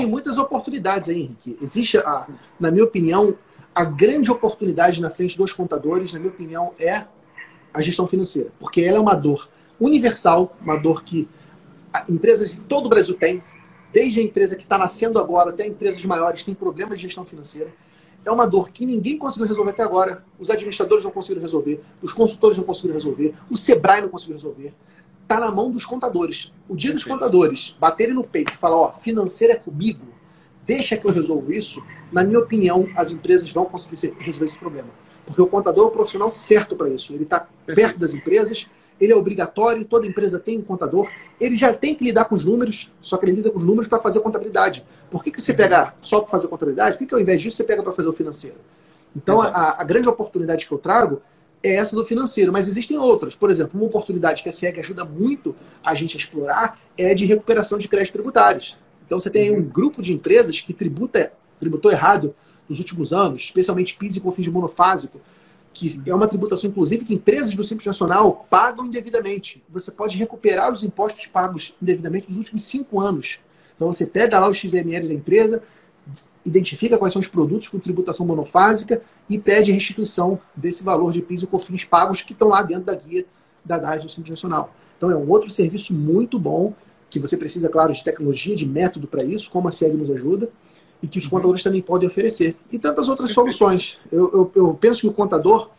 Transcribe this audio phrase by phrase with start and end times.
[0.00, 1.58] existem muitas oportunidades aí, Henrique.
[1.60, 2.26] Existe, a,
[2.58, 3.36] na minha opinião,
[3.74, 7.04] a grande oportunidade na frente dos contadores, na minha opinião, é
[7.72, 8.50] a gestão financeira.
[8.58, 11.28] Porque ela é uma dor universal, uma dor que
[12.08, 13.42] empresas em todo o Brasil têm,
[13.92, 17.72] desde a empresa que está nascendo agora até empresas maiores têm problemas de gestão financeira.
[18.24, 20.22] É uma dor que ninguém conseguiu resolver até agora.
[20.38, 24.74] Os administradores não conseguiram resolver, os consultores não conseguiram resolver, o Sebrae não conseguiu resolver.
[25.30, 26.52] Está na mão dos contadores.
[26.68, 30.04] O dia dos contadores baterem no peito e falar, ó, financeira é comigo,
[30.66, 31.80] deixa que eu resolvo isso,
[32.10, 34.88] na minha opinião, as empresas vão conseguir resolver esse problema.
[35.24, 37.14] Porque o contador é o profissional certo para isso.
[37.14, 38.68] Ele está perto das empresas,
[39.00, 41.08] ele é obrigatório, toda empresa tem um contador,
[41.40, 43.86] ele já tem que lidar com os números, só que ele lida com os números
[43.86, 44.84] para fazer contabilidade.
[45.08, 46.94] Por que, que você pega só para fazer contabilidade?
[46.94, 48.56] Por que, que ao invés disso você pega para fazer o financeiro?
[49.14, 51.22] Então, a, a, grande oportunidade que eu trago
[51.62, 53.34] é essa do financeiro, mas existem outras.
[53.34, 57.24] Por exemplo, uma oportunidade que a SEG ajuda muito a gente a explorar é de
[57.26, 58.76] recuperação de créditos tributários.
[59.04, 62.34] Então, você tem um grupo de empresas que tributa, tributou errado
[62.68, 65.20] nos últimos anos, especialmente PIS e COFINS monofásico,
[65.72, 69.62] que é uma tributação, inclusive, que empresas do Simples Nacional pagam indevidamente.
[69.68, 73.40] Você pode recuperar os impostos pagos indevidamente nos últimos cinco anos.
[73.74, 75.62] Então, você pega lá o XML da empresa,
[76.44, 81.42] identifica quais são os produtos com tributação monofásica e pede restituição desse valor de PIS
[81.42, 83.26] e COFINS pagos que estão lá dentro da guia
[83.64, 84.74] da DAS do Simples Nacional.
[84.96, 86.74] Então, é um outro serviço muito bom,
[87.08, 90.48] que você precisa, claro, de tecnologia, de método para isso, como a SEG nos ajuda
[91.02, 91.30] e que os uhum.
[91.30, 92.56] contadores também podem oferecer.
[92.70, 93.98] E tantas outras soluções.
[94.12, 95.70] Eu, eu, eu, penso que o contador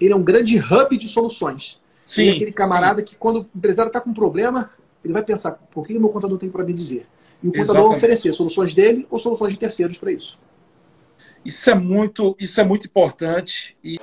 [0.00, 1.80] ele é um grande hub de soluções.
[2.04, 3.06] Sim, ele é aquele camarada sim.
[3.06, 4.70] que, quando o empresário está com um problema,
[5.02, 7.06] ele vai pensar, por que o meu contador tem para me dizer?
[7.42, 7.96] E o contador Exatamente.
[7.96, 10.38] oferecer soluções dele ou soluções de terceiros para isso.
[11.44, 13.76] Isso é muito, isso é muito importante.
[13.82, 13.98] E...